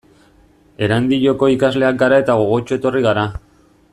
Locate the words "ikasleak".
1.57-2.01